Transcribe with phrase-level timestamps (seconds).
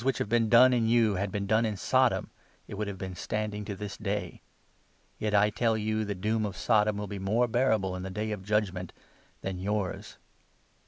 [0.03, 2.31] which have been done in you had been done in Sodom,
[2.67, 4.41] it would have been standing to this day*
[5.19, 8.09] Yet, I tell you, the 24 doom of Sodom will be more bearable in the'
[8.19, 8.93] Day of J udge ment'
[9.41, 10.17] than yours."